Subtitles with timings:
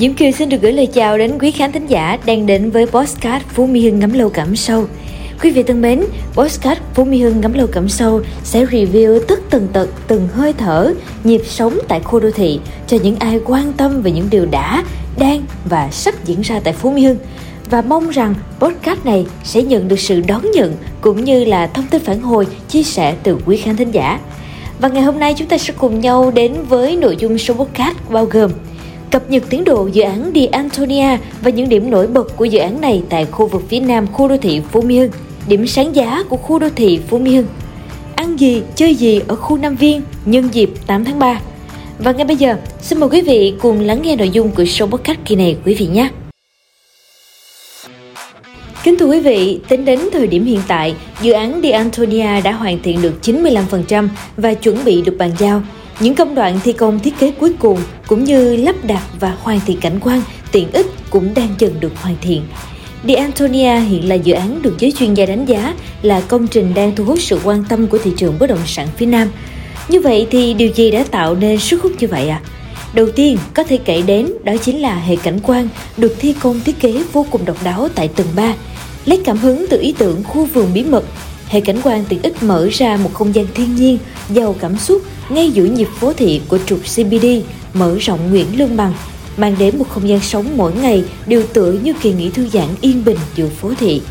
[0.00, 2.86] Diễm Kiều xin được gửi lời chào đến quý khán thính giả đang đến với
[2.86, 4.84] Postcard Phú Mỹ Hưng ngắm lâu cảm sâu.
[5.42, 9.40] Quý vị thân mến, Postcard Phú Mỹ Hưng ngắm lâu cảm sâu sẽ review tất
[9.50, 10.94] tần tật từng hơi thở,
[11.24, 14.84] nhịp sống tại khu đô thị cho những ai quan tâm về những điều đã,
[15.18, 17.18] đang và sắp diễn ra tại Phú Mỹ Hưng
[17.70, 21.86] và mong rằng podcast này sẽ nhận được sự đón nhận cũng như là thông
[21.86, 24.20] tin phản hồi, chia sẻ từ quý khán thính giả.
[24.80, 27.96] Và ngày hôm nay chúng ta sẽ cùng nhau đến với nội dung số podcast
[28.10, 28.50] bao gồm
[29.10, 32.58] cập nhật tiến độ dự án Di Antonia và những điểm nổi bật của dự
[32.58, 35.10] án này tại khu vực phía nam khu đô thị Phú Mỹ Hưng,
[35.48, 37.46] điểm sáng giá của khu đô thị Phú Mỹ Hưng.
[38.16, 41.40] Ăn gì, chơi gì ở khu Nam Viên nhân dịp 8 tháng 3.
[41.98, 44.86] Và ngay bây giờ, xin mời quý vị cùng lắng nghe nội dung của show
[44.86, 46.08] podcast kỳ này quý vị nhé.
[48.84, 52.52] Kính thưa quý vị, tính đến thời điểm hiện tại, dự án Di Antonia đã
[52.52, 55.62] hoàn thiện được 95% và chuẩn bị được bàn giao.
[56.00, 59.60] Những công đoạn thi công thiết kế cuối cùng cũng như lắp đặt và hoàn
[59.66, 62.42] thiện cảnh quan, tiện ích cũng đang dần được hoàn thiện.
[63.08, 66.74] The Antonia hiện là dự án được giới chuyên gia đánh giá là công trình
[66.74, 69.28] đang thu hút sự quan tâm của thị trường bất động sản phía Nam.
[69.88, 72.40] Như vậy thì điều gì đã tạo nên sức hút như vậy ạ?
[72.44, 72.46] À?
[72.94, 76.60] Đầu tiên có thể kể đến đó chính là hệ cảnh quan được thi công
[76.60, 78.54] thiết kế vô cùng độc đáo tại tầng 3
[79.06, 81.04] Lấy cảm hứng từ ý tưởng khu vườn bí mật,
[81.56, 83.98] hệ cảnh quan tiện ích mở ra một không gian thiên nhiên,
[84.30, 87.26] giàu cảm xúc ngay giữa nhịp phố thị của trục CBD
[87.74, 88.92] mở rộng Nguyễn Lương Bằng,
[89.36, 92.68] mang đến một không gian sống mỗi ngày đều tựa như kỳ nghỉ thư giãn
[92.80, 94.02] yên bình giữa phố thị.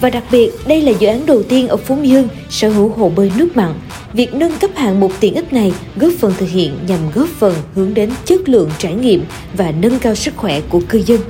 [0.00, 2.88] Và đặc biệt, đây là dự án đầu tiên ở Phú Mỹ Hưng sở hữu
[2.88, 3.74] hồ bơi nước mặn.
[4.12, 7.54] Việc nâng cấp hạng mục tiện ích này góp phần thực hiện nhằm góp phần
[7.74, 11.20] hướng đến chất lượng trải nghiệm và nâng cao sức khỏe của cư dân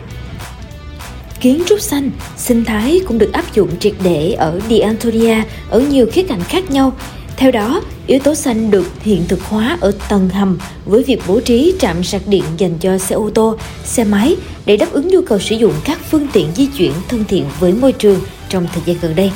[1.41, 5.81] kiến trúc xanh, sinh thái cũng được áp dụng triệt để ở Di Antonia ở
[5.81, 6.93] nhiều khía cạnh khác nhau.
[7.37, 11.41] Theo đó, yếu tố xanh được hiện thực hóa ở tầng hầm với việc bố
[11.41, 15.21] trí trạm sạc điện dành cho xe ô tô, xe máy để đáp ứng nhu
[15.23, 18.83] cầu sử dụng các phương tiện di chuyển thân thiện với môi trường trong thời
[18.87, 19.33] gian gần đây.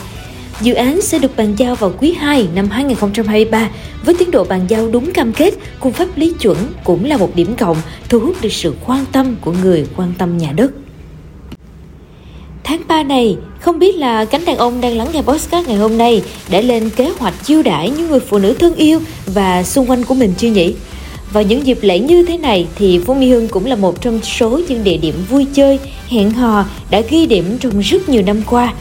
[0.61, 3.71] Dự án sẽ được bàn giao vào quý 2 năm 2023
[4.05, 7.37] với tiến độ bàn giao đúng cam kết cùng pháp lý chuẩn cũng là một
[7.37, 7.77] điểm cộng
[8.09, 10.71] thu hút được sự quan tâm của người quan tâm nhà đất.
[12.65, 15.99] Tháng 3 này, không biết là cánh đàn ông đang lắng nghe podcast ngày hôm
[15.99, 19.91] nay đã lên kế hoạch chiêu đãi những người phụ nữ thân yêu và xung
[19.91, 20.75] quanh của mình chưa nhỉ?
[21.33, 24.21] Vào những dịp lễ như thế này thì Phú Mỹ Hưng cũng là một trong
[24.23, 28.43] số những địa điểm vui chơi, hẹn hò đã ghi điểm trong rất nhiều năm
[28.47, 28.75] qua.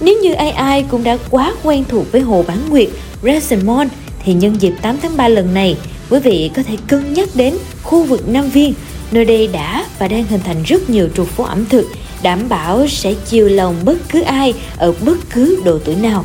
[0.00, 2.88] Nếu như ai ai cũng đã quá quen thuộc với Hồ Bán Nguyệt,
[3.22, 3.88] Resemon
[4.24, 5.76] thì nhân dịp 8 tháng 3 lần này,
[6.10, 8.74] quý vị có thể cân nhắc đến khu vực Nam Viên,
[9.10, 11.86] nơi đây đã và đang hình thành rất nhiều trục phố ẩm thực
[12.22, 16.24] đảm bảo sẽ chiều lòng bất cứ ai ở bất cứ độ tuổi nào.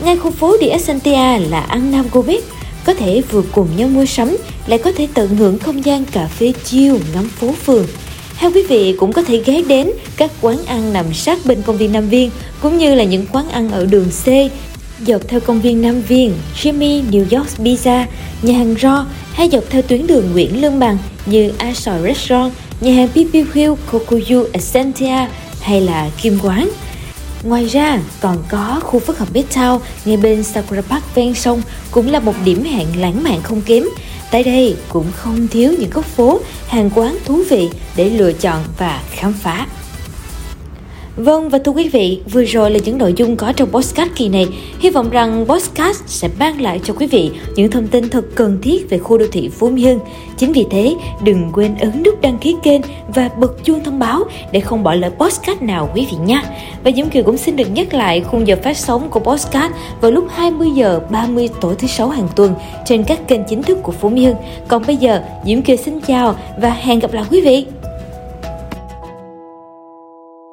[0.00, 2.44] Ngay khu phố The Essentia là ăn nam cô biết,
[2.84, 6.26] có thể vừa cùng nhau mua sắm, lại có thể tận hưởng không gian cà
[6.26, 7.86] phê chiêu ngắm phố phường.
[8.34, 11.76] Hay quý vị cũng có thể ghé đến các quán ăn nằm sát bên công
[11.76, 12.30] viên Nam Viên,
[12.62, 14.26] cũng như là những quán ăn ở đường C,
[15.06, 18.04] dọc theo công viên Nam Viên, Jimmy New York Pizza,
[18.42, 22.92] nhà hàng Ro hay dọc theo tuyến đường Nguyễn Lương Bằng như Asoi Restaurant, nhà
[22.94, 25.26] hàng BBQ Kokuyu Essentia
[25.60, 26.70] hay là Kim Quán.
[27.42, 32.10] Ngoài ra, còn có khu phức hợp Midtown ngay bên Sakura Park ven sông cũng
[32.10, 33.84] là một điểm hẹn lãng mạn không kém.
[34.30, 38.62] Tại đây cũng không thiếu những góc phố, hàng quán thú vị để lựa chọn
[38.78, 39.66] và khám phá.
[41.16, 44.28] Vâng và thưa quý vị, vừa rồi là những nội dung có trong podcast kỳ
[44.28, 44.46] này.
[44.80, 48.58] Hy vọng rằng podcast sẽ mang lại cho quý vị những thông tin thật cần
[48.62, 49.98] thiết về khu đô thị Phú Mỹ Hưng.
[50.36, 50.94] Chính vì thế,
[51.24, 54.94] đừng quên ấn nút đăng ký kênh và bật chuông thông báo để không bỏ
[54.94, 56.42] lỡ podcast nào quý vị nhé.
[56.84, 60.10] Và Diễm Kiều cũng xin được nhắc lại khung giờ phát sóng của podcast vào
[60.10, 62.54] lúc 20 giờ 30 tối thứ sáu hàng tuần
[62.86, 64.36] trên các kênh chính thức của Phú Mỹ Hưng.
[64.68, 67.66] Còn bây giờ, Diễm Kiều xin chào và hẹn gặp lại quý vị.